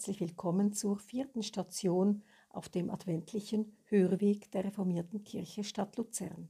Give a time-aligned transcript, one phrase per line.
[0.00, 6.48] herzlich willkommen zur vierten Station auf dem adventlichen Hörweg der reformierten Kirche Stadt Luzern.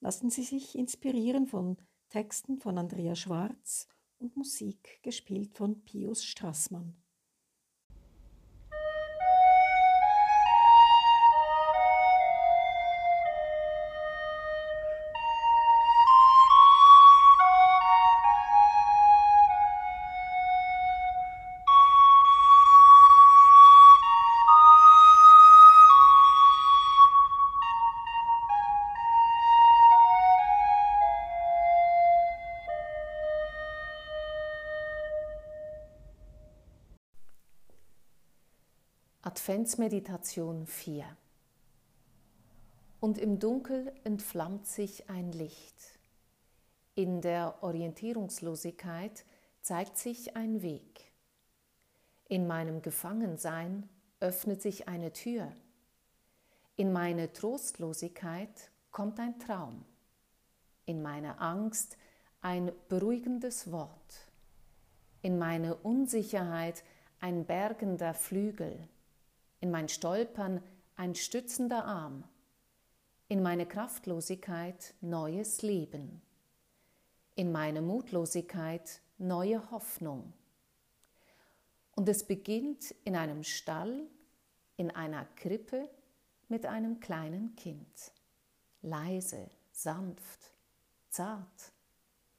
[0.00, 1.76] Lassen Sie sich inspirieren von
[2.08, 6.96] Texten von Andrea Schwarz und Musik gespielt von Pius Strassmann.
[39.28, 41.04] Adventsmeditation 4
[42.98, 45.98] Und im Dunkel entflammt sich ein Licht.
[46.94, 49.26] In der Orientierungslosigkeit
[49.60, 51.12] zeigt sich ein Weg.
[52.30, 53.86] In meinem Gefangensein
[54.20, 55.52] öffnet sich eine Tür.
[56.76, 59.84] In meine Trostlosigkeit kommt ein Traum.
[60.86, 61.98] In meine Angst
[62.40, 64.30] ein beruhigendes Wort.
[65.20, 66.82] In meine Unsicherheit
[67.20, 68.88] ein bergender Flügel
[69.60, 70.62] in mein Stolpern
[70.96, 72.24] ein stützender Arm,
[73.28, 76.22] in meine Kraftlosigkeit neues Leben,
[77.34, 80.32] in meine Mutlosigkeit neue Hoffnung.
[81.92, 84.06] Und es beginnt in einem Stall,
[84.76, 85.88] in einer Krippe
[86.48, 88.12] mit einem kleinen Kind,
[88.82, 90.52] leise, sanft,
[91.10, 91.72] zart,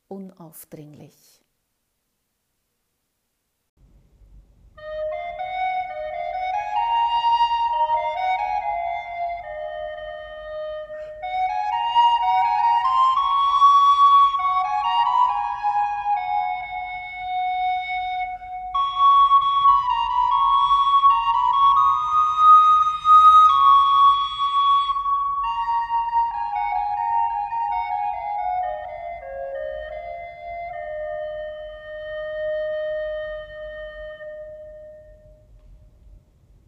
[0.07, 1.41] unaufdringlich.